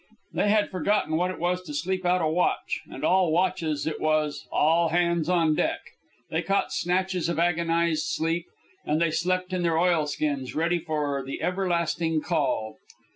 [0.33, 4.01] They had forgotten what it was to sleep out a watch, and all watches it
[4.01, 5.81] was, "All hands on deck!"
[6.31, 8.47] They caught snatches of agonized sleep,
[8.83, 12.77] and they slept in their oilskins ready for the everlasting call.